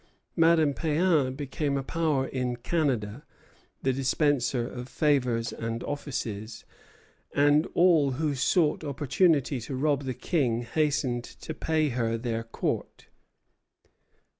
Madame 0.35 0.73
Péan 0.73 1.37
became 1.37 1.77
a 1.77 1.83
power 1.83 2.25
in 2.25 2.55
Canada, 2.55 3.23
the 3.83 3.93
dispenser 3.93 4.67
of 4.67 4.89
favors 4.89 5.53
and 5.53 5.83
offices; 5.83 6.65
and 7.35 7.67
all 7.75 8.13
who 8.13 8.33
sought 8.33 8.83
opportunity 8.83 9.61
to 9.61 9.75
rob 9.75 10.05
the 10.05 10.15
King 10.15 10.63
hastened 10.63 11.23
to 11.23 11.53
pay 11.53 11.89
her 11.89 12.17
their 12.17 12.41
court. 12.43 13.09